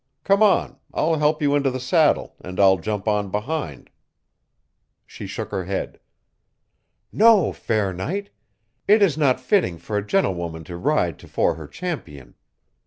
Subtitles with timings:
[0.23, 3.91] "Come on, I'll help you into the saddle and I'll jump on behind."
[5.05, 5.99] She shook her head.
[7.11, 8.31] "No, fair knight,
[8.87, 12.33] it is not fitting for a gentlewoman to ride tofore her champion.